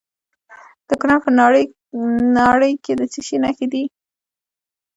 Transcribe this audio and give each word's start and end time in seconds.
د 0.87 0.89
کونړ 1.01 1.17
په 1.25 1.29
ناړۍ 2.35 2.73
کې 2.83 2.93
د 2.99 3.01
څه 3.11 3.19
شي 3.27 3.37
نښې 3.43 3.67
دي؟ 3.73 3.83